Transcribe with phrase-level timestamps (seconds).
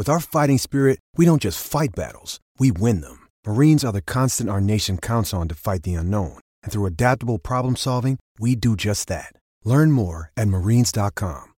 [0.00, 3.28] With our fighting spirit, we don't just fight battles, we win them.
[3.46, 6.38] Marines are the constant our nation counts on to fight the unknown.
[6.62, 9.34] And through adaptable problem solving, we do just that.
[9.62, 11.52] Learn more at marines.com.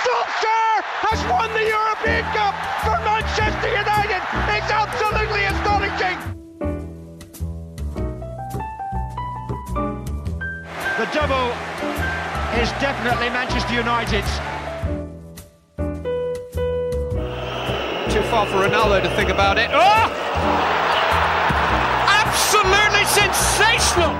[0.00, 4.24] Solskjaer has won the European Cup for Manchester United.
[4.56, 6.16] It's absolutely astonishing.
[10.96, 11.67] The double
[12.58, 14.26] is definitely Manchester United's.
[18.12, 19.70] Too far for Ronaldo to think about it.
[19.72, 20.10] Oh!
[22.10, 24.10] Absolutely sensational.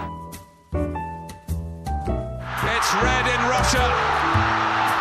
[2.62, 3.82] It's red in Russia.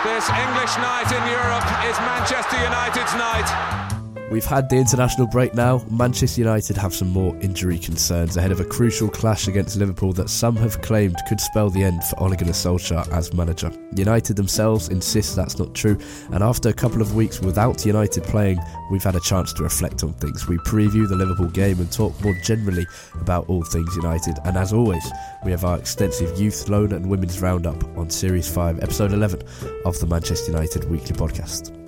[0.02, 3.97] This English night in Europe is Manchester United's night.
[4.30, 5.86] We've had the international break now.
[5.90, 10.30] Manchester United have some more injury concerns ahead of a crucial clash against Liverpool that
[10.30, 13.72] some have claimed could spell the end for Ole Gunnar Solskjaer as manager.
[13.96, 15.98] United themselves insist that's not true,
[16.34, 18.60] and after a couple of weeks without United playing,
[18.92, 20.46] we've had a chance to reflect on things.
[20.46, 22.86] We preview the Liverpool game and talk more generally
[23.22, 25.10] about all things United, and as always,
[25.46, 29.42] we have our extensive youth, loan, and women's roundup on Series 5, Episode 11
[29.86, 31.87] of the Manchester United Weekly Podcast.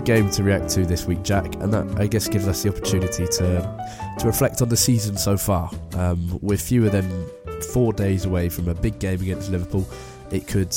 [0.00, 3.26] Game to react to this week, Jack, and that I guess gives us the opportunity
[3.26, 5.70] to to reflect on the season so far.
[5.94, 7.28] Um, we're fewer than
[7.72, 9.88] four days away from a big game against Liverpool.
[10.30, 10.74] It could,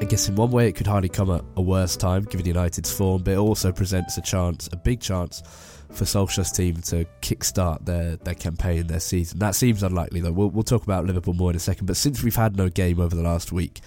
[0.00, 2.92] I guess, in one way, it could hardly come at a worse time given United's
[2.92, 5.42] form, but it also presents a chance, a big chance,
[5.90, 9.38] for Solskjaer's team to kickstart their their campaign, their season.
[9.38, 10.32] That seems unlikely, though.
[10.32, 11.86] We'll, we'll talk about Liverpool more in a second.
[11.86, 13.80] But since we've had no game over the last week,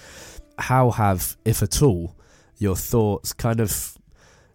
[0.57, 2.15] how have, if at all,
[2.57, 3.97] your thoughts kind of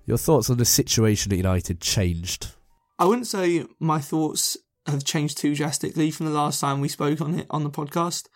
[0.06, 2.48] your thoughts on the situation at United changed?
[2.98, 4.56] I wouldn't say my thoughts
[4.86, 8.28] have changed too drastically from the last time we spoke on it on the podcast.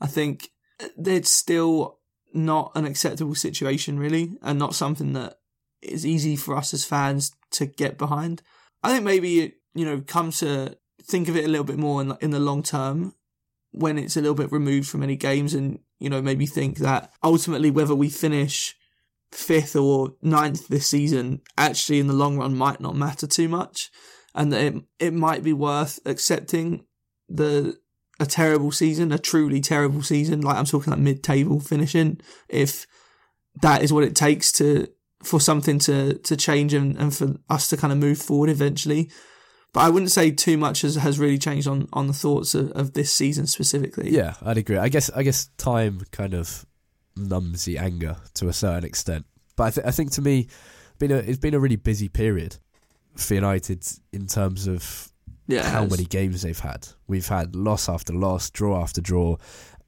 [0.00, 0.48] I think
[0.80, 1.98] it's still
[2.34, 5.38] not an acceptable situation, really, and not something that
[5.82, 8.42] is easy for us as fans to get behind.
[8.82, 12.16] I think maybe you know, come to think of it a little bit more in,
[12.20, 13.14] in the long term
[13.70, 17.12] when it's a little bit removed from any games and, you know, maybe think that
[17.22, 18.74] ultimately whether we finish
[19.32, 23.90] fifth or ninth this season actually in the long run might not matter too much
[24.34, 26.84] and that it, it might be worth accepting
[27.28, 27.76] the
[28.20, 32.86] a terrible season, a truly terrible season, like I'm talking like mid table finishing, if
[33.62, 34.88] that is what it takes to
[35.22, 39.10] for something to to change and, and for us to kind of move forward eventually.
[39.72, 42.70] But I wouldn't say too much has, has really changed on, on the thoughts of,
[42.72, 44.10] of this season specifically.
[44.10, 44.78] Yeah, I'd agree.
[44.78, 46.64] I guess I guess time kind of
[47.18, 49.26] numbs the anger to a certain extent.
[49.56, 50.48] But I, th- I think to me,
[50.98, 52.56] been a, it's been a really busy period
[53.16, 55.12] for United in terms of
[55.46, 56.88] Yeah, how many games they've had.
[57.06, 59.36] We've had loss after loss, draw after draw,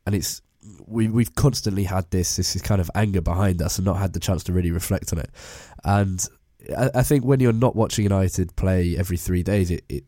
[0.06, 0.42] and it's
[0.86, 4.12] we we've constantly had this this is kind of anger behind us and not had
[4.12, 5.30] the chance to really reflect on it.
[5.84, 6.26] And
[6.76, 10.04] I, I think when you're not watching United play every three days, it, it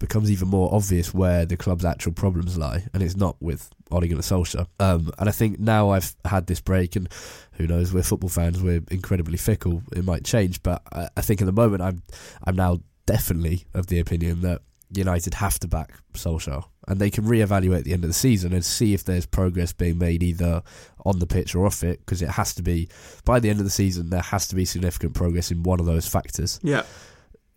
[0.00, 4.00] becomes even more obvious where the club's actual problems lie, and it's not with Ole
[4.00, 4.66] Gunnar Solskjaer.
[4.80, 7.08] Um, and I think now I've had this break, and
[7.52, 9.82] who knows, we're football fans, we're incredibly fickle.
[9.92, 12.02] It might change, but I, I think at the moment I'm
[12.42, 17.24] I'm now definitely of the opinion that United have to back Solskjaer, and they can
[17.24, 20.62] reevaluate at the end of the season and see if there's progress being made either
[21.04, 22.00] on the pitch or off it.
[22.00, 22.88] Because it has to be
[23.24, 25.86] by the end of the season, there has to be significant progress in one of
[25.86, 26.58] those factors.
[26.62, 26.84] Yeah,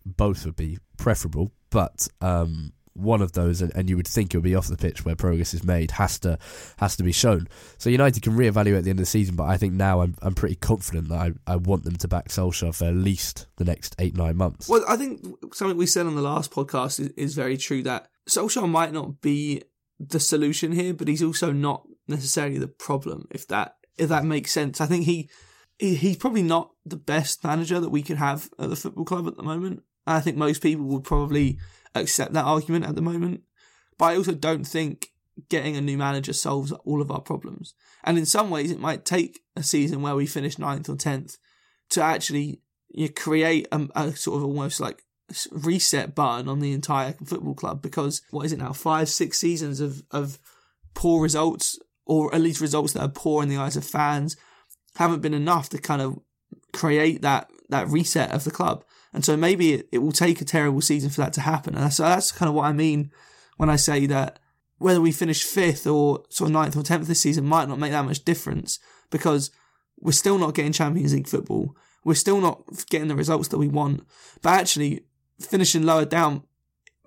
[0.04, 4.36] both would be preferable, but um, one of those, and, and, you would think it
[4.36, 6.38] would be off the pitch where progress is made, has to
[6.78, 7.48] has to be shown.
[7.78, 10.14] So United can reevaluate at the end of the season, but I think now I'm
[10.22, 13.64] I'm pretty confident that I, I want them to back Solskjaer for at least the
[13.64, 14.68] next eight nine months.
[14.68, 18.08] Well, I think something we said on the last podcast is, is very true that
[18.28, 19.62] Solskjaer might not be
[19.98, 23.26] the solution here, but he's also not necessarily the problem.
[23.30, 25.28] If that if that makes sense, I think he,
[25.78, 29.26] he he's probably not the best manager that we could have at the football club
[29.26, 29.82] at the moment.
[30.06, 31.58] I think most people would probably
[31.94, 33.42] accept that argument at the moment.
[33.98, 35.08] But I also don't think
[35.48, 37.74] getting a new manager solves all of our problems.
[38.04, 41.36] And in some ways, it might take a season where we finish ninth or tenth
[41.90, 45.02] to actually you know, create a, a, sort of almost like
[45.50, 47.82] reset button on the entire football club.
[47.82, 48.72] Because what is it now?
[48.72, 50.38] Five, six seasons of of
[50.94, 54.36] poor results, or at least results that are poor in the eyes of fans,
[54.96, 56.18] haven't been enough to kind of
[56.72, 58.84] create that that reset of the club.
[59.14, 61.76] And so maybe it, it will take a terrible season for that to happen.
[61.76, 63.12] And so that's kind of what I mean
[63.56, 64.40] when I say that
[64.78, 67.92] whether we finish fifth or sort of ninth or tenth this season might not make
[67.92, 68.80] that much difference
[69.10, 69.52] because
[70.00, 71.76] we're still not getting Champions League football.
[72.04, 74.06] We're still not getting the results that we want.
[74.42, 75.04] But actually,
[75.40, 76.42] finishing lower down,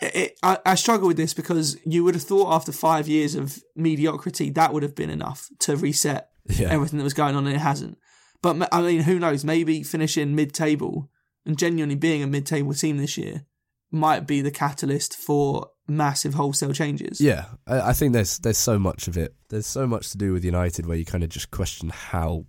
[0.00, 3.62] it, I, I struggle with this because you would have thought after five years of
[3.76, 6.70] mediocrity that would have been enough to reset yeah.
[6.70, 7.98] everything that was going on, and it hasn't.
[8.42, 9.44] But I mean, who knows?
[9.44, 11.08] Maybe finishing mid-table
[11.46, 13.44] and genuinely being a mid-table team this year
[13.90, 17.20] might be the catalyst for massive wholesale changes.
[17.20, 19.34] Yeah, I think there's there's so much of it.
[19.48, 22.46] There's so much to do with United where you kind of just question how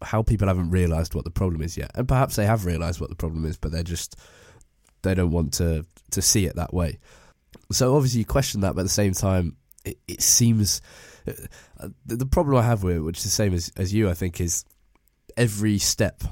[0.00, 3.10] how people haven't realised what the problem is yet, and perhaps they have realised what
[3.10, 4.16] the problem is, but they're just
[5.02, 6.98] they don't want to to see it that way.
[7.72, 10.80] So obviously you question that, but at the same time, it, it seems
[11.26, 14.08] uh, the, the problem I have with it, which is the same as as you,
[14.08, 14.64] I think, is
[15.38, 16.22] every step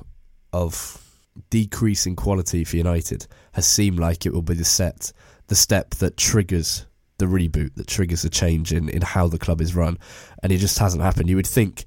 [0.52, 1.02] of
[1.48, 5.12] decreasing quality for United has seemed like it will be the set,
[5.46, 6.84] the step that triggers
[7.18, 9.96] the reboot, that triggers a change in, in how the club is run,
[10.42, 11.30] and it just hasn't happened.
[11.30, 11.84] You would think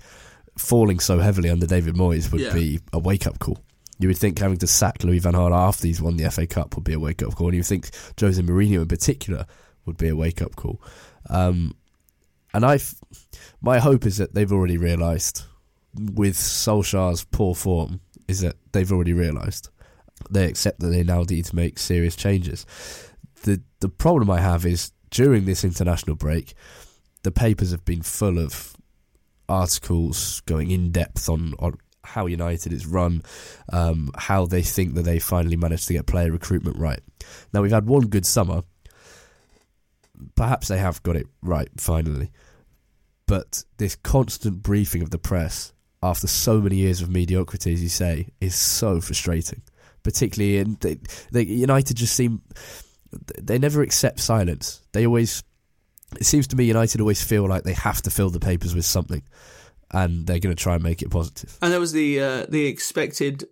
[0.58, 2.54] falling so heavily under David Moyes would yeah.
[2.54, 3.60] be a wake up call.
[4.00, 6.76] You would think having to sack Louis Van Gaal after he's won the FA Cup
[6.76, 7.90] would be a wake up call, and you think
[8.20, 9.46] Jose Mourinho in particular
[9.86, 10.82] would be a wake up call.
[11.30, 11.76] Um,
[12.54, 12.80] and I,
[13.62, 15.44] my hope is that they've already realised
[16.14, 19.70] with Solskjaer's poor form is that they've already realised.
[20.30, 22.66] They accept that they now need to make serious changes.
[23.44, 26.54] The the problem I have is during this international break,
[27.24, 28.76] the papers have been full of
[29.48, 33.24] articles going in depth on, on how United is run,
[33.74, 37.02] um, how they think that they finally managed to get player recruitment right.
[37.54, 38.64] Now we've had one good summer.
[40.36, 42.32] Perhaps they have got it right finally.
[43.26, 47.90] But this constant briefing of the press after so many years of mediocrity, as you
[47.90, 49.62] say, is so frustrating.
[50.04, 50.78] Particularly in
[51.34, 52.42] United just seem
[53.40, 54.82] they never accept silence.
[54.94, 55.44] They always
[56.16, 58.86] it seems to me United always feel like they have to fill the papers with
[58.86, 59.24] something,
[59.92, 61.58] and they're going to try and make it positive.
[61.62, 63.46] And there was the uh, the expected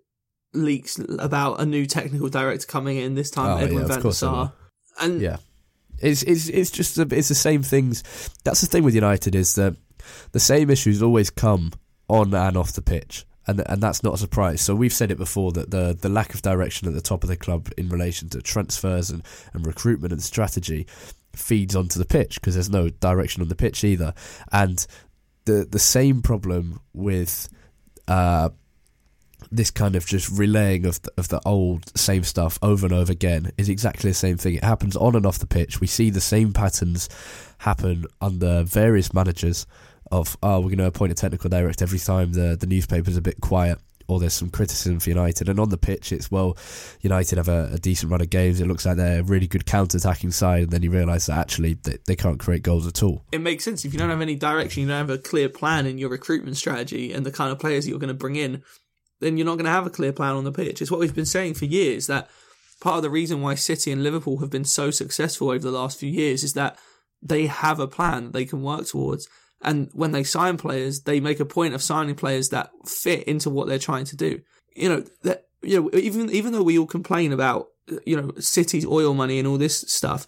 [0.54, 4.12] leaks about a new technical director coming in this time, oh, Edwin yeah, van der
[4.12, 4.54] Sar.
[5.00, 5.38] And yeah,
[6.00, 8.04] it's it's it's just it's the same things.
[8.44, 9.76] That's the thing with United is that
[10.32, 11.74] the same issues always come
[12.10, 13.26] on and off the pitch.
[13.46, 14.62] And, and that's not a surprise.
[14.62, 17.30] So we've said it before that the the lack of direction at the top of
[17.30, 19.24] the club in relation to transfers and,
[19.54, 20.86] and recruitment and strategy
[21.34, 24.14] feeds onto the pitch because there's no direction on the pitch either.
[24.52, 24.86] And
[25.46, 27.48] the the same problem with
[28.10, 28.50] uh,
[29.52, 33.12] this kind of just relaying of the, of the old same stuff over and over
[33.12, 34.56] again is exactly the same thing.
[34.56, 35.80] It happens on and off the pitch.
[35.80, 37.08] We see the same patterns
[37.60, 39.66] happen under various managers
[40.12, 43.22] of oh we're going to appoint a technical director every time the the newspaper's a
[43.22, 45.50] bit quiet or there's some criticism for United.
[45.50, 46.58] And on the pitch, it's well,
[47.02, 48.62] United have a, a decent run of games.
[48.62, 51.74] It looks like they're a really good counter-attacking side, and then you realise that actually
[51.74, 53.26] they, they can't create goals at all.
[53.32, 55.86] It makes sense if you don't have any direction, you don't have a clear plan
[55.86, 58.64] in your recruitment strategy and the kind of players you're going to bring in.
[59.20, 60.82] Then you're not going to have a clear plan on the pitch.
[60.82, 62.30] It's what we've been saying for years that
[62.80, 66.00] part of the reason why City and Liverpool have been so successful over the last
[66.00, 66.78] few years is that
[67.22, 69.28] they have a plan they can work towards
[69.62, 73.50] and when they sign players, they make a point of signing players that fit into
[73.50, 74.42] what they're trying to do.
[74.76, 77.68] You know, that you know, even even though we all complain about
[78.06, 80.28] you know, City's oil money and all this stuff,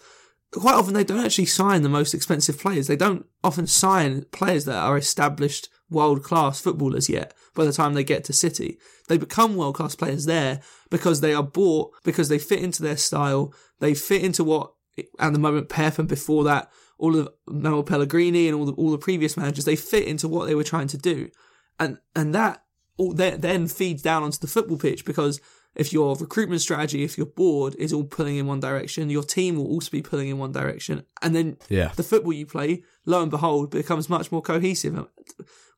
[0.52, 2.86] quite often they don't actually sign the most expensive players.
[2.86, 7.94] They don't often sign players that are established world class footballers yet by the time
[7.94, 8.78] they get to City.
[9.08, 12.96] They become world class players there because they are bought, because they fit into their
[12.96, 14.72] style, they fit into what,
[15.18, 16.70] at the moment, Pep and before that,
[17.00, 20.46] all of Manuel Pellegrini and all the, all the previous managers, they fit into what
[20.46, 21.30] they were trying to do.
[21.78, 22.62] And, and that
[22.98, 25.40] all, then feeds down onto the football pitch because
[25.80, 29.56] if your recruitment strategy, if your board is all pulling in one direction, your team
[29.56, 31.04] will also be pulling in one direction.
[31.22, 31.92] And then yeah.
[31.96, 35.06] the football you play, lo and behold, becomes much more cohesive.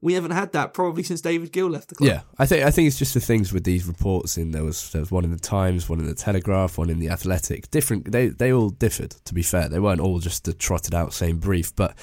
[0.01, 2.09] We haven't had that probably since David Gill left the club.
[2.09, 4.37] Yeah, I think I think it's just the things with these reports.
[4.37, 6.99] In there was there was one in the Times, one in the Telegraph, one in
[6.99, 7.71] the Athletic.
[7.71, 8.11] Different.
[8.11, 9.13] They they all differed.
[9.27, 11.97] To be fair, they weren't all just the trotted out same brief, but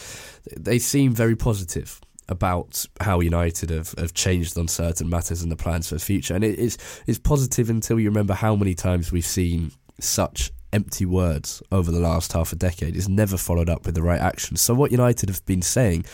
[0.55, 5.55] they seem very positive about how United have, have changed on certain matters and the
[5.57, 6.35] plans for the future.
[6.35, 11.05] And it is is positive until you remember how many times we've seen such empty
[11.05, 12.95] words over the last half a decade.
[12.95, 14.55] It's never followed up with the right action.
[14.55, 16.05] So what United have been saying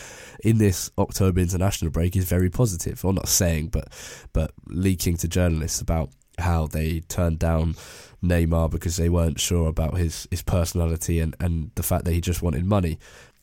[0.42, 3.04] in this October international break is very positive.
[3.04, 3.88] Or not saying, but
[4.32, 7.74] but leaking to journalists about how they turned down
[8.22, 12.20] Neymar because they weren't sure about his, his personality and, and the fact that he
[12.20, 12.98] just wanted money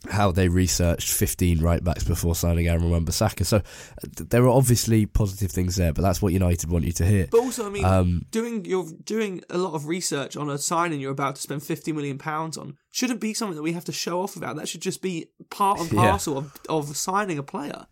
[0.10, 3.46] how they researched 15 right backs before signing Aaron Wan-Bissaka.
[3.46, 3.62] So
[4.18, 7.28] there are obviously positive things there, but that's what United want you to hear.
[7.32, 11.00] But also, I mean, um, doing you're doing a lot of research on a signing
[11.00, 13.94] you're about to spend 50 million pounds on shouldn't be something that we have to
[13.94, 14.58] show off about.
[14.58, 16.40] That should just be part and parcel yeah.
[16.70, 17.88] of, of signing a player.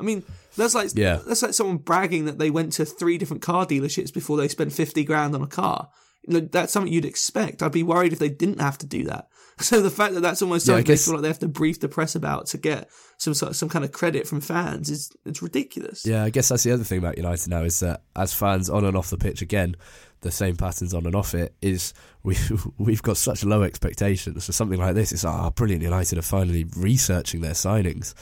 [0.00, 0.24] I mean,
[0.56, 1.20] that's like yeah.
[1.26, 4.72] that's like someone bragging that they went to three different car dealerships before they spent
[4.72, 5.90] 50 grand on a car.
[6.26, 7.62] You know, that's something you'd expect.
[7.62, 9.28] I'd be worried if they didn't have to do that.
[9.60, 11.48] So the fact that that's almost something yeah, guess, they feel like they have to
[11.48, 12.88] brief the press about to get
[13.18, 16.04] some sort of, some kind of credit from fans is it's ridiculous.
[16.04, 18.84] Yeah, I guess that's the other thing about United now is that as fans on
[18.84, 19.76] and off the pitch again,
[20.22, 22.36] the same patterns on and off it is we
[22.78, 25.12] we've got such low expectations for something like this.
[25.12, 25.82] It's ah oh, brilliant.
[25.82, 28.14] United are finally researching their signings,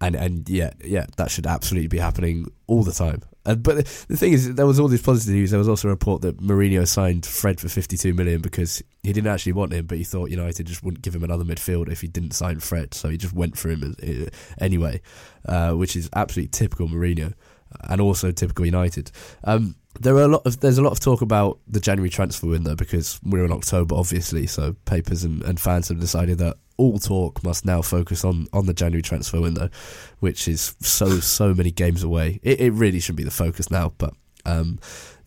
[0.00, 3.22] and and yeah yeah that should absolutely be happening all the time.
[3.46, 5.50] Uh, but the thing is, there was all this positive news.
[5.50, 9.30] There was also a report that Mourinho signed Fred for 52 million because he didn't
[9.30, 12.08] actually want him, but he thought United just wouldn't give him another midfielder if he
[12.08, 12.94] didn't sign Fred.
[12.94, 15.00] So he just went for him uh, anyway,
[15.46, 17.34] uh, which is absolutely typical Mourinho
[17.82, 19.10] and also typical United.
[19.44, 22.46] Um, there are a lot of there's a lot of talk about the January transfer
[22.46, 24.46] window because we're in October, obviously.
[24.46, 28.66] So papers and, and fans have decided that all talk must now focus on, on
[28.66, 29.70] the January transfer window,
[30.18, 32.40] which is so so many games away.
[32.42, 34.78] It, it really should be the focus now, but um,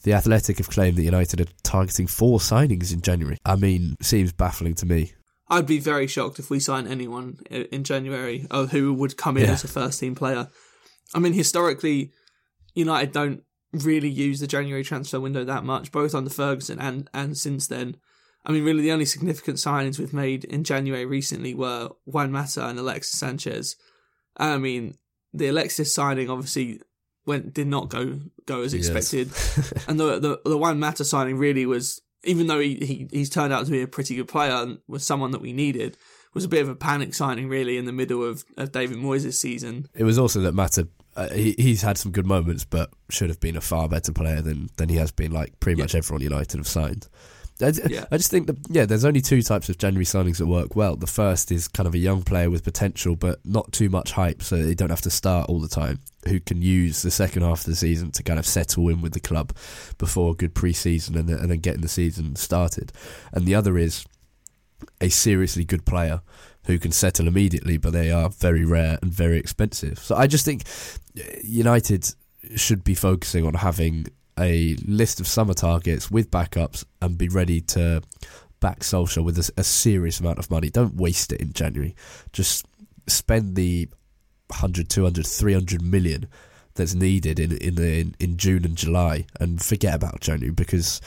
[0.03, 3.37] the Athletic have claimed that United are targeting four signings in January.
[3.45, 5.13] I mean, seems baffling to me.
[5.49, 9.53] I'd be very shocked if we sign anyone in January who would come in yeah.
[9.53, 10.49] as a first team player.
[11.15, 12.11] I mean, historically,
[12.73, 13.43] United don't
[13.73, 17.97] really use the January transfer window that much, both under Ferguson and and since then.
[18.45, 22.65] I mean, really, the only significant signings we've made in January recently were Juan Mata
[22.65, 23.75] and Alexis Sanchez.
[24.37, 24.95] I mean,
[25.33, 26.79] the Alexis signing obviously
[27.25, 29.85] went did not go go as expected, yes.
[29.87, 33.51] and the, the the Juan Mata signing really was, even though he, he he's turned
[33.51, 35.97] out to be a pretty good player and was someone that we needed,
[36.33, 39.33] was a bit of a panic signing really in the middle of, of David Moyes'
[39.33, 39.87] season.
[39.93, 43.39] It was also that Mata uh, he, he's had some good moments, but should have
[43.39, 45.31] been a far better player than, than he has been.
[45.31, 47.07] Like pretty much everyone United have signed.
[47.59, 48.05] I, yeah.
[48.11, 50.95] I just think that yeah, there's only two types of January signings that work well.
[50.95, 54.43] The first is kind of a young player with potential, but not too much hype,
[54.43, 55.99] so they don't have to start all the time.
[56.27, 59.13] Who can use the second half of the season to kind of settle in with
[59.13, 59.55] the club
[59.97, 62.91] before a good pre-season and, and then getting the season started.
[63.33, 64.05] And the other is
[65.01, 66.21] a seriously good player
[66.67, 69.97] who can settle immediately, but they are very rare and very expensive.
[69.99, 70.63] So I just think
[71.17, 72.13] uh, United
[72.55, 74.07] should be focusing on having
[74.37, 78.01] a list of summer targets with backups and be ready to
[78.59, 80.69] back Solskjaer with a, a, serious amount of money.
[80.69, 81.95] Don't waste it in January.
[82.33, 82.65] Just
[83.07, 83.87] spend the
[84.47, 86.27] 100, 200, 300 million
[86.75, 91.01] that's needed in in, in, in June and July and forget about January because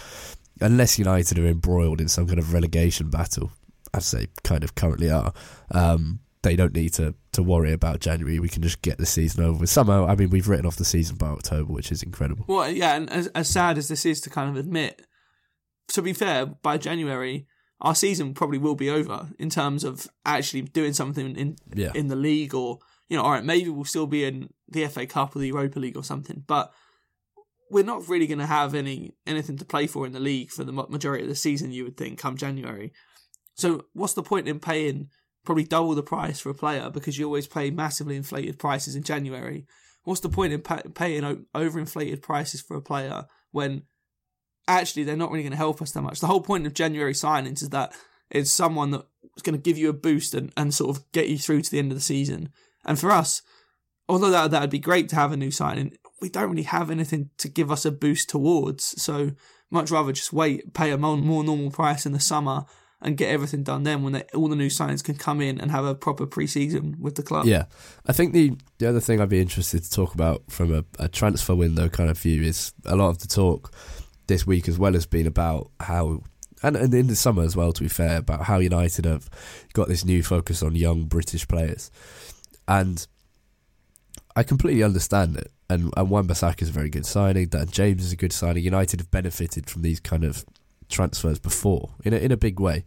[0.61, 3.52] unless United are embroiled in some kind of relegation battle,
[3.94, 5.32] as they kind of currently are,
[5.70, 8.38] um, they don't need to, to worry about January.
[8.38, 9.70] We can just get the season over with.
[9.70, 12.44] Somehow, I mean, we've written off the season by October, which is incredible.
[12.49, 15.02] Well, yeah, and as, as sad as this is to kind of admit,
[15.88, 17.47] to be fair, by January,
[17.80, 21.92] our season probably will be over in terms of actually doing something in yeah.
[21.94, 22.78] in the league, or
[23.09, 25.78] you know, all right, maybe we'll still be in the FA Cup or the Europa
[25.78, 26.73] League or something, but
[27.70, 30.64] we're not really going to have any anything to play for in the league for
[30.64, 31.73] the majority of the season.
[31.73, 32.92] You would think come January.
[33.61, 35.09] So what's the point in paying?
[35.45, 39.02] probably double the price for a player because you always pay massively inflated prices in
[39.02, 39.67] January.
[40.05, 41.23] What's the point in paying
[41.55, 43.83] overinflated prices for a player when
[44.69, 46.21] actually they're not really going to help us that much.
[46.21, 47.95] The whole point of January signings is that
[48.31, 51.38] it's someone that's going to give you a boost and, and sort of get you
[51.38, 52.50] through to the end of the season.
[52.85, 53.43] And for us,
[54.09, 56.90] although that that would be great to have a new signing, we don't really have
[56.90, 59.02] anything to give us a boost towards.
[59.02, 59.33] So
[59.71, 62.64] much rather just wait, pay a more, more normal price in the summer,
[63.02, 65.71] and get everything done then when they, all the new signings can come in and
[65.71, 67.47] have a proper pre-season with the club.
[67.47, 67.64] Yeah,
[68.07, 71.09] I think the the other thing I'd be interested to talk about from a, a
[71.09, 73.73] transfer window kind of view is a lot of the talk
[74.26, 76.23] this week as well has been about how
[76.62, 79.30] and, and in the summer as well to be fair about how United have
[79.73, 81.90] got this new focus on young British players.
[82.69, 83.07] And
[84.37, 85.50] I completely understand it.
[85.69, 87.49] And and Wan-Bissaka is a very good signing.
[87.49, 88.62] Dan James is a good signing.
[88.62, 90.45] United have benefited from these kind of
[90.90, 92.85] transfers before in a, in a big way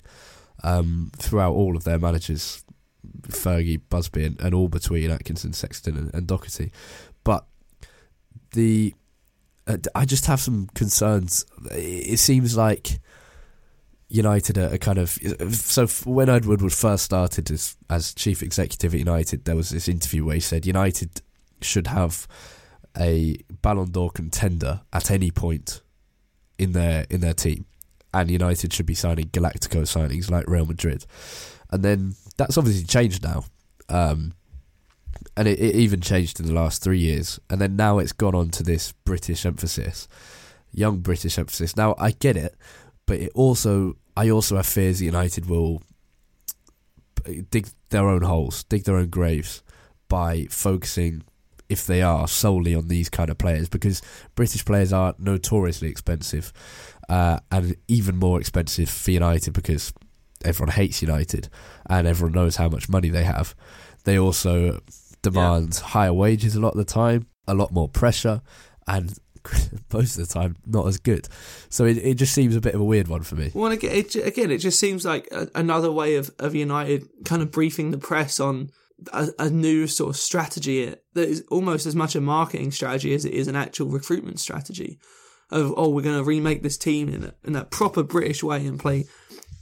[0.63, 2.63] um, throughout all of their managers
[3.27, 6.71] Fergie, Busby, and, and all between Atkinson, Sexton, and, and Docherty.
[7.23, 7.45] But
[8.51, 8.93] the
[9.67, 11.45] uh, I just have some concerns.
[11.71, 12.99] It seems like
[14.09, 15.09] United are, are kind of
[15.51, 15.87] so.
[16.09, 20.25] When Edward Woodward first started as as chief executive at United, there was this interview
[20.25, 21.21] where he said United
[21.61, 22.27] should have
[22.97, 25.81] a Ballon d'Or contender at any point
[26.57, 27.65] in their in their team
[28.13, 31.05] and United should be signing Galactico signings like Real Madrid.
[31.71, 33.45] And then that's obviously changed now.
[33.89, 34.33] Um,
[35.35, 37.39] and it, it, even changed in the last three years.
[37.49, 40.07] And then now it's gone on to this British emphasis,
[40.71, 41.75] young British emphasis.
[41.75, 42.55] Now, I get it,
[43.05, 45.81] but it also, I also have fears that United will
[47.49, 49.63] dig their own holes, dig their own graves
[50.07, 51.23] by focusing
[51.69, 54.01] if they are solely on these kind of players because
[54.35, 56.51] British players are notoriously expensive
[57.09, 59.93] uh, and even more expensive for United because
[60.43, 61.49] everyone hates United
[61.89, 63.55] and everyone knows how much money they have.
[64.03, 64.81] They also
[65.21, 65.87] demand yeah.
[65.89, 68.41] higher wages a lot of the time, a lot more pressure,
[68.87, 69.17] and
[69.93, 71.27] most of the time not as good.
[71.69, 73.51] So it, it just seems a bit of a weird one for me.
[73.53, 77.41] Well, again, it, again, it just seems like a, another way of, of United kind
[77.41, 78.71] of briefing the press on
[79.11, 83.25] a, a, new sort of strategy that is almost as much a marketing strategy as
[83.25, 84.99] it is an actual recruitment strategy
[85.49, 88.65] of oh we're going to remake this team in a, in that proper British way
[88.65, 89.05] and play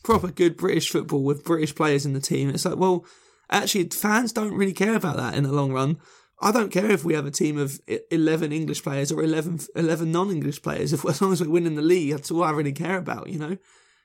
[0.04, 2.50] proper good British football with British players in the team.
[2.50, 3.06] It's like well,
[3.50, 5.98] actually fans don't really care about that in the long run.
[6.44, 7.80] I don't care if we have a team of
[8.10, 10.92] 11 English players or 11, 11 non-English players.
[10.92, 13.30] If as long as we're winning the league, that's all I really care about.
[13.30, 13.58] You know,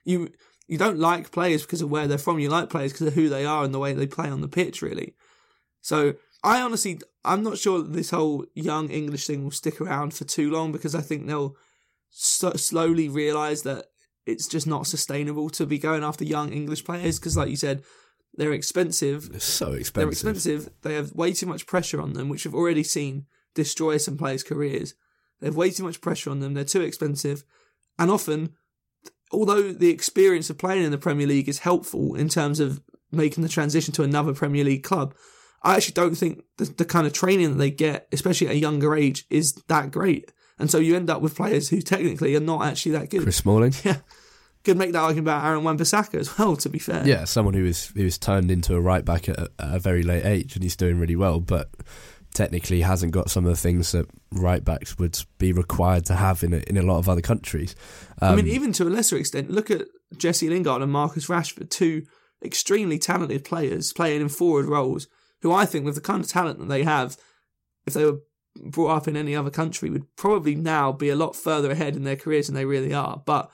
[0.05, 0.29] you
[0.67, 2.39] you don't like players because of where they're from.
[2.39, 4.47] You like players because of who they are and the way they play on the
[4.47, 4.81] pitch.
[4.81, 5.15] Really.
[5.81, 10.13] So I honestly, I'm not sure that this whole young English thing will stick around
[10.13, 11.55] for too long because I think they'll
[12.09, 13.85] so slowly realize that
[14.25, 17.83] it's just not sustainable to be going after young English players because, like you said,
[18.33, 19.29] they're expensive.
[19.29, 19.93] They're so expensive.
[19.93, 20.69] They're expensive.
[20.81, 23.25] They have way too much pressure on them, which we've already seen
[23.55, 24.93] destroy some players' careers.
[25.39, 26.53] They have way too much pressure on them.
[26.53, 27.43] They're too expensive,
[27.97, 28.55] and often,
[29.31, 33.43] although the experience of playing in the Premier League is helpful in terms of making
[33.43, 35.13] the transition to another Premier League club,
[35.63, 38.59] I actually don't think the, the kind of training that they get, especially at a
[38.59, 40.31] younger age, is that great.
[40.59, 43.23] And so you end up with players who technically are not actually that good.
[43.23, 43.73] Chris Smalling.
[43.83, 43.97] Yeah.
[44.63, 47.07] Could make that argument about Aaron Wan-Bissaka as well, to be fair.
[47.07, 49.79] Yeah, someone who was who was turned into a right back at a, at a
[49.79, 51.69] very late age and he's doing really well, but
[52.37, 56.43] technically hasn't got some of the things that right backs would be required to have
[56.43, 57.75] in a, in a lot of other countries.
[58.21, 61.27] Um, I mean, um, even to a lesser extent, look at Jesse Lingard and Marcus
[61.27, 62.03] Rashford, two
[62.45, 65.07] extremely talented players playing in forward roles,
[65.41, 67.17] who I think, with the kind of talent that they have,
[67.87, 68.19] if they were
[68.63, 72.03] brought up in any other country would probably now be a lot further ahead in
[72.03, 73.21] their careers than they really are.
[73.25, 73.51] But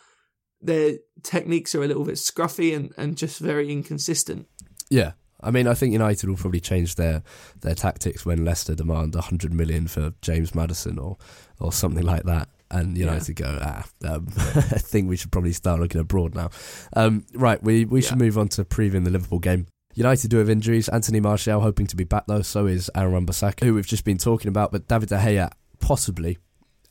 [0.61, 4.47] their techniques are a little bit scruffy and, and just very inconsistent.
[4.89, 5.13] Yeah.
[5.43, 7.23] I mean, I think United will probably change their,
[7.61, 11.17] their tactics when Leicester demand 100 million for James Maddison or,
[11.59, 12.49] or something like that.
[12.71, 13.45] And United yeah.
[13.45, 16.49] go, ah, um, I think we should probably start looking abroad now.
[16.95, 19.67] Um, right, we, we should move on to previewing the Liverpool game.
[19.93, 20.89] United do have injuries.
[20.89, 22.41] Anthony Martial hoping to be back though.
[22.41, 24.71] So is Aaron Wan-Bissaka, who we've just been talking about.
[24.71, 26.39] But David De Gea possibly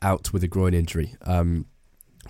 [0.00, 1.16] out with a groin injury.
[1.22, 1.66] Um,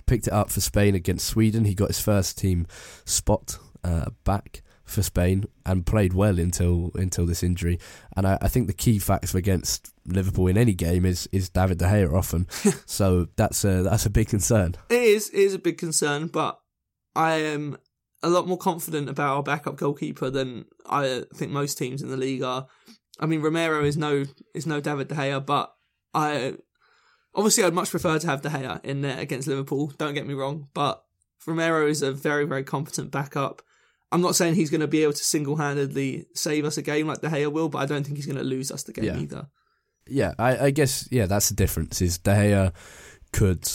[0.05, 1.65] picked it up for Spain against Sweden.
[1.65, 2.65] He got his first team
[3.05, 7.79] spot uh, back for Spain and played well until until this injury.
[8.15, 11.77] And I, I, think the key factor against Liverpool in any game is is David
[11.79, 12.47] De Gea often.
[12.85, 14.75] so that's a that's a big concern.
[14.89, 16.59] It is it is a big concern, but
[17.15, 17.77] I am
[18.21, 22.17] a lot more confident about our backup goalkeeper than I think most teams in the
[22.17, 22.67] league are.
[23.19, 25.73] I mean, Romero is no is no David De Gea, but
[26.13, 26.55] I
[27.35, 29.93] obviously I'd much prefer to have De Gea in there against Liverpool.
[29.97, 31.03] Don't get me wrong, but
[31.45, 33.61] Romero is a very very competent backup.
[34.13, 37.07] I'm not saying he's going to be able to single handedly save us a game
[37.07, 39.05] like De Gea will, but I don't think he's going to lose us the game
[39.05, 39.17] yeah.
[39.17, 39.47] either.
[40.07, 42.01] Yeah, I, I, guess yeah that's the difference.
[42.01, 42.73] Is De Gea
[43.31, 43.67] could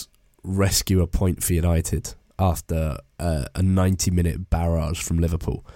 [0.44, 5.66] rescue a point for United after a, a 90 minute barrage from Liverpool.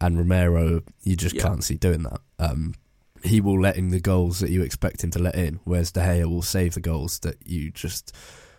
[0.00, 1.42] And Romero, you just Yeah.
[1.42, 2.20] can't see doing that.
[2.38, 2.74] Um,
[3.24, 6.00] he will let in the goals that you expect him to let in, whereas De
[6.00, 8.14] Gea will save the goals that you just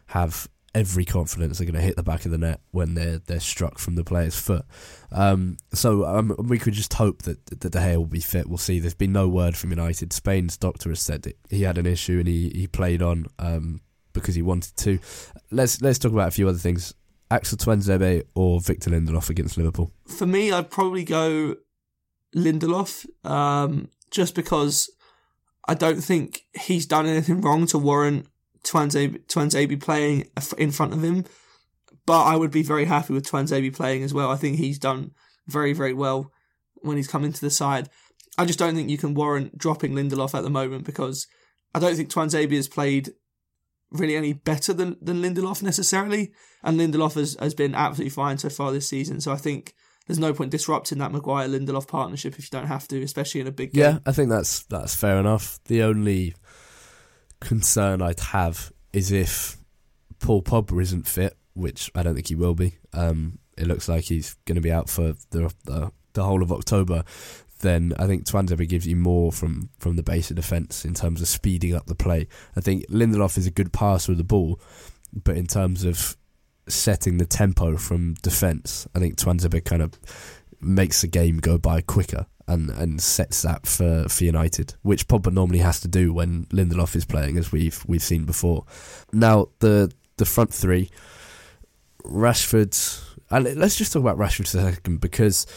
[0.08, 3.40] have every confidence they're going to hit the back of the net when they're they're
[3.40, 4.66] struck from the player's foot.
[5.12, 8.48] Um, so um, we could just hope that that De Gea will be fit.
[8.48, 8.80] We'll see.
[8.80, 10.12] There's been no word from United.
[10.12, 13.82] Spain's doctor has said he had an issue and he, he played on um,
[14.14, 15.00] because he wanted to.
[15.50, 16.94] Let's let's talk about a few other things.
[17.32, 19.92] Axel Tuanzebe or Victor Lindelof against Liverpool.
[20.06, 21.56] For me, I'd probably go
[22.36, 24.92] Lindelof, um, just because
[25.68, 28.28] I don't think he's done anything wrong to warrant
[28.65, 31.25] Tuanzebe, playing in front of him.
[32.06, 34.30] But I would be very happy with Tuanzebe playing as well.
[34.30, 35.12] I think he's done
[35.47, 36.32] very, very well
[36.82, 37.89] when he's come into the side.
[38.38, 41.25] I just don't think you can warrant dropping Lindelof at the moment because
[41.73, 43.12] I don't think Tuanzebe has played
[43.91, 46.34] really any better than, than Lindelof necessarily.
[46.63, 49.21] And Lindelof has, has been absolutely fine so far this season.
[49.21, 49.73] So I think
[50.08, 53.47] there's no point disrupting that Maguire Lindelof partnership if you don't have to, especially in
[53.47, 53.84] a big game.
[53.84, 55.60] Yeah, I think that's that's fair enough.
[55.65, 56.36] The only
[57.39, 59.58] concern I'd have is if
[60.19, 62.78] Paul Pogba isn't fit, which I don't think he will be.
[62.93, 66.52] Um, it looks like he's going to be out for the, the the whole of
[66.52, 67.04] October.
[67.60, 71.21] Then I think Tuanzebe gives you more from, from the base of defence in terms
[71.21, 72.28] of speeding up the play.
[72.56, 74.60] I think Lindelof is a good passer of the ball,
[75.13, 76.17] but in terms of
[76.67, 79.93] setting the tempo from defence, I think Tuanzebe kind of
[80.60, 85.32] makes the game go by quicker and, and sets that for, for United, which Pogba
[85.32, 88.66] normally has to do when Lindelof is playing, as we've we've seen before.
[89.12, 90.90] Now the the front three,
[92.04, 93.02] Rashford.
[93.32, 95.48] And let's just talk about Rashford for a second because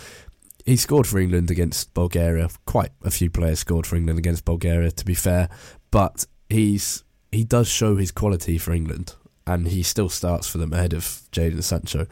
[0.65, 2.49] he scored for England against Bulgaria.
[2.65, 5.49] Quite a few players scored for England against Bulgaria, to be fair,
[5.91, 9.15] but he's he does show his quality for England,
[9.47, 12.07] and he still starts for them ahead of Jadon Sancho,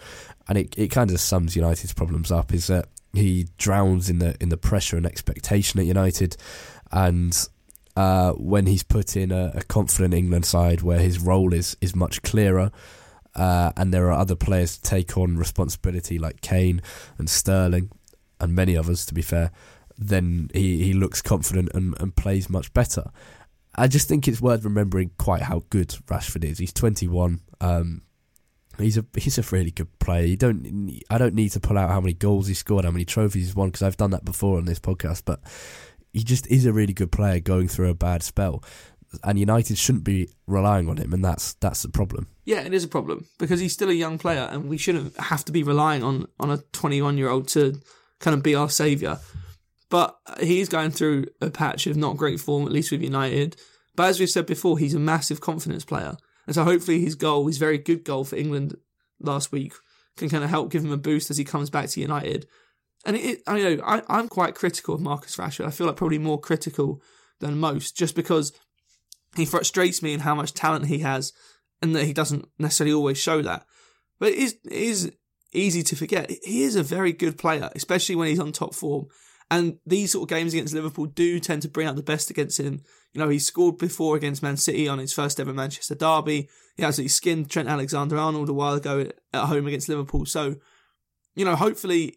[0.49, 2.53] and it it kind of sums United's problems up.
[2.53, 6.37] Is that he drowns in the in the pressure and expectation at United,
[6.93, 7.49] and
[7.97, 11.95] uh, when he's put in a, a confident England side where his role is is
[11.95, 12.71] much clearer.
[13.35, 16.81] Uh, and there are other players to take on responsibility like Kane
[17.19, 17.91] and Sterling
[18.41, 19.51] and many others, to be fair,
[19.99, 23.11] then he, he looks confident and, and plays much better.
[23.75, 26.59] I just think it's worth remembering quite how good Rashford is.
[26.59, 27.41] He's 21.
[27.61, 28.03] Um,
[28.79, 30.25] he's a he's a really good player.
[30.25, 33.05] You don't I don't need to pull out how many goals he scored, how many
[33.05, 35.23] trophies he's won because I've done that before on this podcast.
[35.25, 35.41] But
[36.13, 38.63] he just is a really good player going through a bad spell,
[39.25, 42.29] and United shouldn't be relying on him, and that's that's the problem.
[42.45, 45.45] Yeah, it is a problem because he's still a young player, and we shouldn't have
[45.47, 47.81] to be relying on on a 21 year old to
[48.21, 49.19] kind of be our saviour.
[49.89, 53.57] But he's going through a patch of not great form, at least with United.
[53.95, 56.17] But as we've said before, he's a massive confidence player.
[56.47, 58.77] And so hopefully his goal, his very good goal for England
[59.21, 59.75] last week,
[60.17, 62.47] can kind of help give him a boost as he comes back to United.
[63.05, 65.67] And it, I know I, I'm quite critical of Marcus Rashford.
[65.67, 67.03] I feel like probably more critical
[67.41, 68.53] than most, just because
[69.37, 71.33] he frustrates me in how much talent he has,
[71.83, 73.67] and that he doesn't necessarily always show that.
[74.19, 75.13] But it is, it is
[75.53, 76.31] easy to forget.
[76.45, 79.07] He is a very good player, especially when he's on top form.
[79.51, 82.59] And these sort of games against Liverpool do tend to bring out the best against
[82.59, 82.83] him.
[83.13, 86.49] You know, he scored before against Man City on his first ever Manchester derby.
[86.77, 90.27] He absolutely skinned Trent Alexander Arnold a while ago at home against Liverpool.
[90.27, 90.57] So,
[91.37, 92.17] you know, hopefully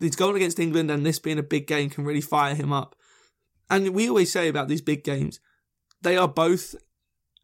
[0.00, 2.96] his goal against England and this being a big game can really fire him up.
[3.68, 5.38] And we always say about these big games,
[6.00, 6.74] they are both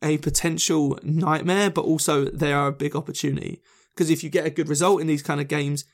[0.02, 3.62] a potential nightmare, but also they are a big opportunity.
[3.94, 5.84] Because if you get a good result in these kind of games,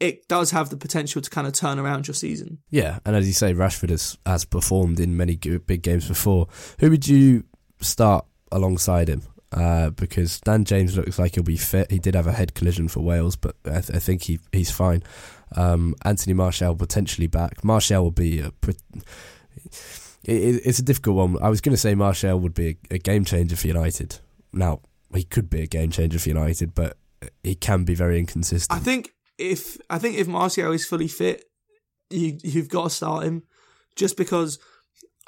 [0.00, 2.58] it does have the potential to kind of turn around your season.
[2.70, 6.48] Yeah, and as you say, Rashford has, has performed in many big games before.
[6.80, 7.44] Who would you
[7.80, 9.22] start alongside him?
[9.52, 11.90] Uh, because Dan James looks like he'll be fit.
[11.90, 14.72] He did have a head collision for Wales, but I, th- I think he he's
[14.72, 15.04] fine.
[15.54, 17.62] Um, Anthony Martial potentially back.
[17.62, 18.50] Martial will be a.
[18.50, 18.74] Pre-
[20.24, 21.38] it, it's a difficult one.
[21.40, 24.18] I was going to say Martial would be a, a game changer for United.
[24.52, 24.80] Now
[25.14, 26.96] he could be a game changer for United, but
[27.44, 28.76] he can be very inconsistent.
[28.76, 31.44] I think if I think if Martial is fully fit,
[32.10, 33.42] you you've got to start him,
[33.96, 34.58] just because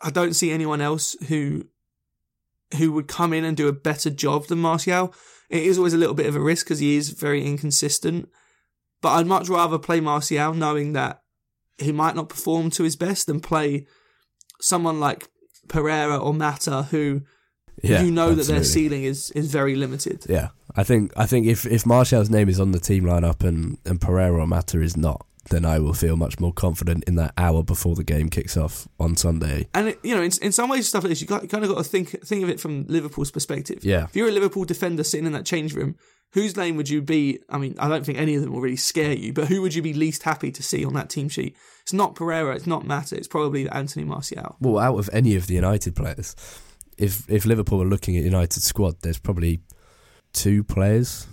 [0.03, 1.69] I don't see anyone else who
[2.79, 5.15] who would come in and do a better job than Martial.
[5.49, 8.29] It is always a little bit of a risk because he is very inconsistent.
[9.01, 11.23] But I'd much rather play Martial knowing that
[11.79, 13.87] he might not perform to his best than play
[14.61, 15.29] someone like
[15.69, 17.23] Pereira or Mata who
[17.83, 20.25] yeah, you know that their ceiling is, is very limited.
[20.29, 23.79] Yeah, I think I think if if Martial's name is on the team lineup and
[23.85, 27.33] and Pereira or Mata is not, then I will feel much more confident in that
[27.37, 29.69] hour before the game kicks off on Sunday.
[29.75, 31.65] And it, you know, in, in some ways, stuff like this, you, got, you kind
[31.65, 33.85] of got to think think of it from Liverpool's perspective.
[33.85, 34.05] Yeah.
[34.05, 35.97] If you're a Liverpool defender sitting in that change room,
[36.33, 37.41] whose name would you be?
[37.49, 39.75] I mean, I don't think any of them will really scare you, but who would
[39.75, 41.57] you be least happy to see on that team sheet?
[41.83, 44.57] It's not Pereira, it's not Mata, it's probably Anthony Martial.
[44.61, 46.35] Well, out of any of the United players,
[46.99, 49.61] if if Liverpool are looking at United squad, there's probably
[50.33, 51.27] two players,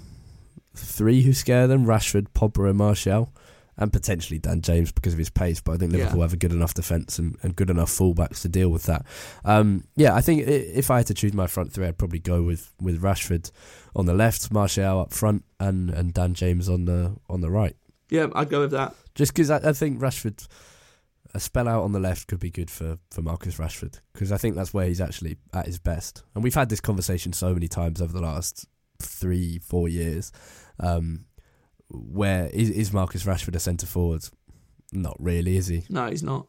[0.76, 3.34] three who scare them: Rashford, Pogba, and Martial,
[3.78, 5.62] and potentially Dan James because of his pace.
[5.62, 6.24] But I think Liverpool Yeah.
[6.26, 9.06] have a good enough defence and, and good enough fullbacks to deal with that.
[9.46, 12.44] Um, yeah, I think if I had to choose my front three, I'd probably go
[12.44, 13.52] with, with Rashford
[13.96, 17.76] on the left, Martial up front, and, and Dan James on the on the right.
[18.10, 18.94] Yeah, I'd go with that.
[19.16, 20.48] Just because I, I think Rashford,
[21.34, 24.38] a spell out on the left could be good for, for Marcus Rashford because I
[24.38, 26.24] think that's where he's actually at his best.
[26.36, 28.68] And we've had this conversation so many times over the last
[29.02, 30.32] three, four years.
[30.80, 31.26] Um,
[31.90, 34.24] where is, is Marcus Rashford a centre forward?
[34.92, 35.86] Not really, is he?
[35.90, 36.48] No, he's not.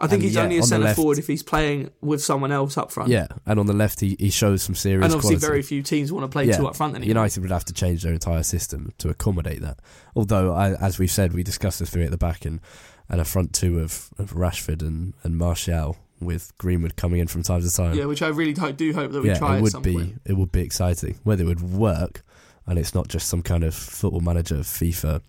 [0.00, 2.22] I think And he's yeah, only a on centre left- forward if he's playing with
[2.22, 3.10] someone else up front.
[3.10, 5.46] Yeah, and on the left he, he shows some serious and obviously, quality.
[5.46, 7.08] very few teams want to play two up front anymore.
[7.08, 9.80] United would have to change their entire system to accommodate that.
[10.14, 12.60] Although, I, as we've said, we discussed the three at the back and,
[13.08, 17.42] and a front two of, of Rashford and, and Martial with Greenwood coming in from
[17.42, 17.94] time to time.
[17.96, 20.22] Yeah, which I really do, hope that we yeah, try it would be point.
[20.24, 22.22] it would be exciting whether it would work,
[22.66, 25.22] and it's not just some kind of football manager FIFA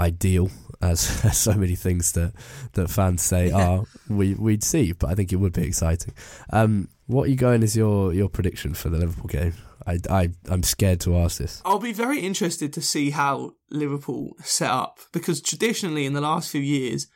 [0.00, 1.00] ideal as,
[1.38, 2.32] so many things that
[2.72, 6.14] that fans say are we we'd see, but I think it would be exciting.
[6.50, 9.54] Um, what are you going as your your prediction for the Liverpool game?
[9.86, 11.62] I I I'm scared to ask this.
[11.64, 16.50] I'll be very interested to see how Liverpool set up because traditionally in the last
[16.50, 17.06] few years,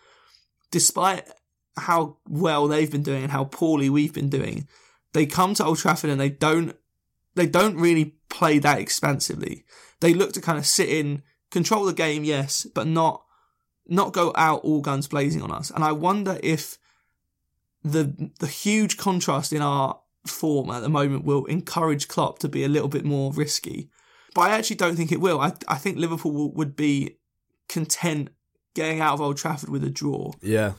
[0.70, 1.28] despite
[1.76, 4.68] how well they've been doing and how poorly we've been doing,
[5.12, 6.76] they come to Old Trafford and they don't
[7.34, 9.64] they don't really play that expansively.
[10.00, 13.24] They look to kind of sit in, control the game, yes, but not
[13.86, 15.70] not go out all guns blazing on us.
[15.70, 16.78] And I wonder if
[17.82, 22.64] the the huge contrast in our form at the moment will encourage Klopp to be
[22.64, 23.88] a little bit more risky.
[24.34, 25.40] But I actually don't think it will.
[25.40, 27.18] I I think Liverpool will, would be
[27.68, 28.30] content
[28.74, 30.32] getting out of Old Trafford with a draw.
[30.42, 30.72] Yeah.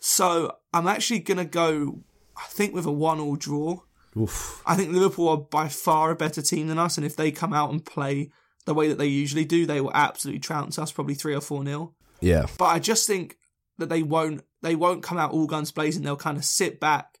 [0.00, 2.02] So I'm actually gonna go.
[2.36, 3.80] I think with a one-all draw.
[4.16, 4.62] Oof.
[4.64, 7.52] I think Liverpool are by far a better team than us, and if they come
[7.52, 8.30] out and play
[8.68, 11.64] the way that they usually do, they will absolutely trounce us, probably three or four
[11.64, 11.94] nil.
[12.20, 12.44] Yeah.
[12.58, 13.38] But I just think
[13.78, 16.02] that they won't they won't come out all guns blazing.
[16.02, 17.16] They'll kind of sit back,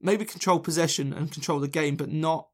[0.00, 2.48] maybe control possession and control the game, but not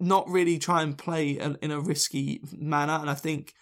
[0.00, 2.94] not really try and play in in a risky manner.
[2.94, 3.54] And I think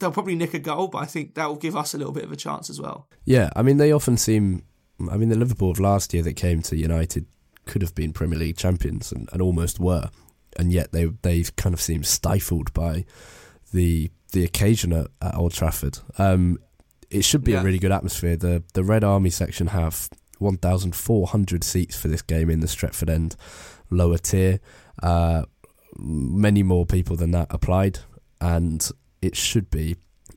[0.00, 2.24] they'll probably nick a goal, but I think that will give us a little bit
[2.24, 3.08] of a chance as well.
[3.24, 4.64] Yeah, I mean they often seem.
[5.08, 7.26] I mean the Liverpool of last year that came to United
[7.64, 10.10] could have been Premier League champions and, and almost were,
[10.58, 13.04] and yet they they kind of seem stifled by
[13.72, 15.98] the the occasion at, at Old Trafford.
[16.18, 16.58] Um,
[17.10, 17.60] it should be Yeah.
[17.60, 18.36] a really good atmosphere.
[18.36, 23.36] The the Red Army section have 1,400 seats for this game in the Stretford End
[23.90, 24.60] lower tier.
[25.02, 25.44] Uh,
[25.96, 28.00] many more people than that applied,
[28.40, 28.90] and
[29.22, 29.96] it should be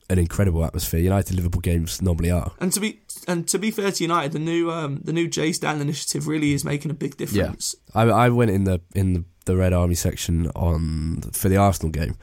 [0.09, 0.99] an incredible atmosphere.
[0.99, 2.51] United Liverpool games normally are.
[2.59, 5.51] And to be and to be fair to United, the new um, the new J
[5.51, 7.75] Stand initiative really is making a big difference.
[7.93, 11.91] I I went in the in the, the Red Army section on for the Arsenal
[11.91, 12.15] game,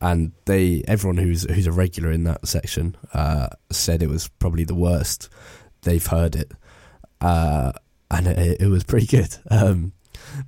[0.00, 4.64] and they everyone who's who's a regular in that section uh, said it was probably
[4.64, 5.28] the worst
[5.82, 6.52] they've heard it,
[7.20, 7.72] uh,
[8.10, 9.36] and it, it was pretty good.
[9.50, 9.92] Um,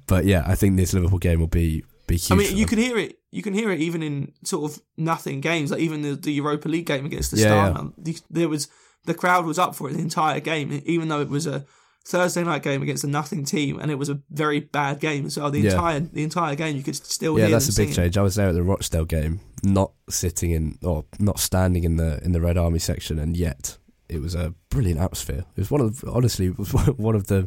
[0.07, 2.33] but yeah, I think this Liverpool game will be be huge.
[2.33, 2.69] I mean, you them.
[2.71, 3.19] can hear it.
[3.31, 6.69] You can hear it even in sort of nothing games, like even the, the Europa
[6.69, 7.91] League game against the Yeah, Star.
[8.05, 8.15] yeah.
[8.31, 8.69] There was
[9.05, 11.65] the crowd was up for it the entire game, even though it was a
[12.09, 15.29] Thursday night game against a nothing team, and it was a very bad game.
[15.29, 15.73] So the Yeah.
[15.73, 17.93] entire the entire game, you could still yeah, that's a big singing.
[17.95, 18.17] change.
[18.17, 22.19] I was there at the Rochdale game, not sitting in or not standing in the
[22.25, 23.77] in the Red Army section, and yet
[24.09, 25.45] it was a brilliant atmosphere.
[25.55, 26.47] It was one of the, honestly
[26.97, 27.47] one of the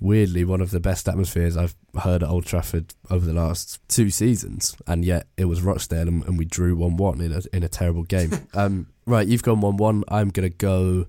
[0.00, 4.08] weirdly one of the best atmospheres I've heard at Old Trafford over the last two
[4.08, 7.62] seasons, and yet it was Rochdale, and, and we drew one one in a in
[7.62, 8.30] a terrible game.
[8.54, 10.04] um, right, you've gone one one.
[10.08, 11.04] I'm gonna go.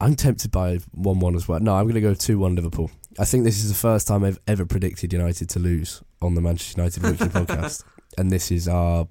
[0.00, 1.60] I'm tempted by one one as well.
[1.60, 2.90] No, I'm gonna go two one Liverpool.
[3.18, 6.40] I think this is the first time I've ever predicted United to lose on the
[6.40, 7.84] Manchester United Weekly podcast,
[8.18, 9.08] and this is our.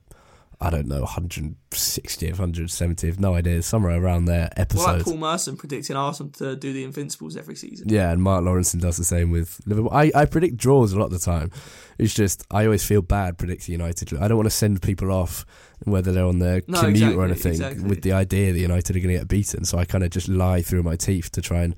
[0.62, 4.86] I don't know, 160th, 170th, no idea, somewhere around there Well, episode.
[4.86, 7.90] like Paul Merson predicting Arsenal to do the Invincibles every season.
[7.90, 9.92] Yeah, and Mark Lawrenson does the same with Liverpool.
[9.94, 11.52] I, I predict draws a lot of the time.
[11.98, 14.14] It's just I always feel bad predicting United.
[14.18, 15.46] I don't want to send people off
[15.84, 17.84] whether they're on their No, commute exactly, or anything exactly.
[17.84, 19.66] with the idea that United are going to get beaten.
[19.66, 21.76] So I kind of just lie through my teeth to try and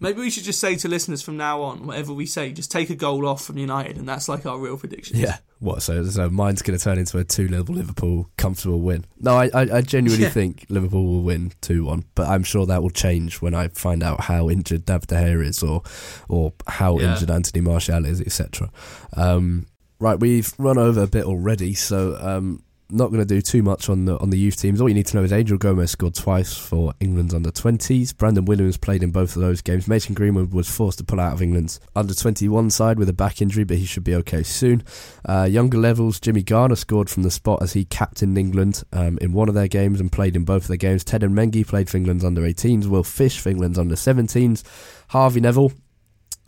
[0.00, 2.88] Maybe we should just say to listeners from now on, whatever we say, just take
[2.90, 5.16] a goal off from United, and that's like our real prediction.
[5.18, 5.38] yeah.
[5.60, 5.82] What?
[5.82, 9.04] So so mine's going to turn into a two 0 Liverpool comfortable win.
[9.18, 10.30] No, I, I, I genuinely Yeah.
[10.30, 14.04] think Liverpool will win two one, but I'm sure that will change when I find
[14.04, 15.82] out how injured David De Gea is, or
[16.28, 17.12] or how Yeah.
[17.14, 18.70] injured Anthony Martial is, etc.
[19.16, 19.66] Um,
[19.98, 23.88] right, we've run over a bit already, so um, not going to do too much
[23.88, 24.80] on the on the youth teams.
[24.80, 28.16] All you need to know is Angel Gomes scored twice for England's under 20s.
[28.16, 29.86] Brandon Williams played in both of those games.
[29.86, 33.42] Mason Greenwood was forced to pull out of England's under 21 side with a back
[33.42, 34.82] injury, but he should be okay soon.
[35.28, 39.32] Uh, younger levels, Jimmy Garner scored from the spot as he captained England um, in
[39.32, 41.04] one of their games and played in both of their games.
[41.04, 42.86] Teden Mengi played for England's under 18s.
[42.86, 44.62] Will Fish for England's under 17s.
[45.08, 45.72] Harvey Neville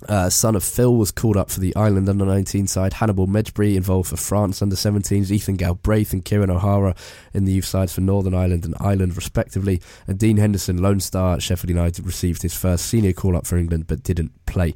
[0.09, 2.95] uh, son of Phil was called up for the Ireland under 19 side.
[2.95, 5.31] Hannibal Mejbri involved for France under 17s.
[5.31, 6.95] Ethan Galbraith and Kieran O'Hara
[7.35, 9.81] in the youth sides for Northern Ireland and Ireland, respectively.
[10.07, 13.57] And Dean Henderson, Loan Star at Sheffield United, received his first senior call up for
[13.57, 14.75] England but didn't play.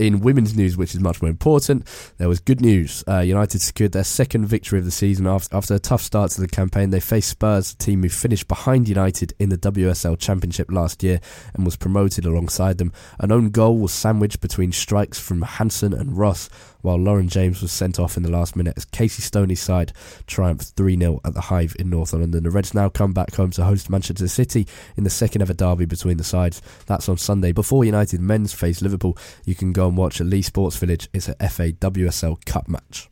[0.00, 1.86] In women's news, which is much more important,
[2.16, 3.04] there was good news.
[3.06, 6.40] Uh, United secured their second victory of the season after, after a tough start to
[6.40, 6.88] the campaign.
[6.88, 11.20] They faced Spurs, a team who finished behind United in the WSL Championship last year
[11.52, 12.94] and was promoted alongside them.
[13.18, 16.48] An own goal was sandwiched between strikes from Hanson and Ross,
[16.82, 19.92] while Lauren James was sent off in the last minute as Casey Stoney's side
[20.26, 22.42] triumphed 3 0 at the Hive in North London.
[22.42, 24.66] The Reds now come back home to host Manchester City
[24.96, 26.62] in the second ever derby between the sides.
[26.86, 27.52] That's on Sunday.
[27.52, 31.08] Before United men's face Liverpool, you can go and watch at Leigh Sports Village.
[31.12, 33.10] It's a FA WSL Cup match.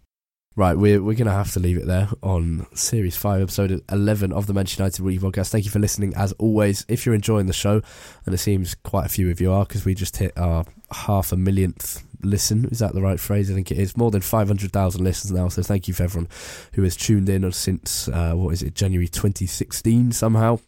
[0.59, 4.49] Right, we're we're gonna have to leave it there on Series Five, Episode Eleven of
[4.49, 5.51] the Manchester United Weekly Podcast.
[5.51, 6.85] Thank you for listening, as always.
[6.89, 7.81] If you're enjoying the show,
[8.27, 11.31] and it seems quite a few of you are, because we just hit our half
[11.31, 12.67] a millionth listen.
[12.67, 13.51] Is that the right phrase?
[13.51, 13.97] I think it is.
[13.97, 15.49] More than five hundred thousand listens now.
[15.49, 16.29] So thank you for everyone
[16.73, 20.59] who has tuned in since uh, what is it, January 2016 somehow.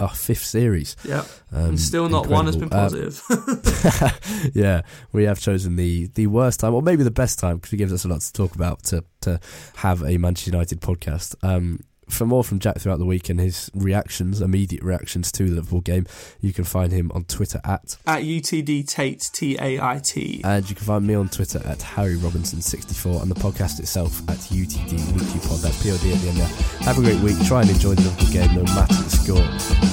[0.00, 0.96] Our fifth series.
[1.04, 1.24] Yeah.
[1.52, 3.06] Um, and still not one has been incredible.
[3.30, 4.50] Uh, positive.
[4.54, 4.80] yeah,
[5.12, 7.92] we have chosen the the worst time, or maybe the best time, because it gives
[7.92, 9.38] us a lot to talk about to to
[9.76, 11.36] have a Manchester United podcast.
[11.42, 15.56] Um, for more from Jack throughout the week and his reactions, immediate reactions to the
[15.56, 16.06] Liverpool game,
[16.40, 20.40] you can find him on Twitter at, At UTD Tait, T A I T.
[20.44, 24.36] and you can find me on Twitter at Harry Robinson64, and the podcast itself at
[24.36, 26.46] UTD Weekly Pod, that POD at the end there.
[26.86, 27.36] Have a great week.
[27.46, 29.38] Try and enjoy the Liverpool game, no matter the score.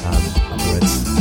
[0.06, 1.20] Um, up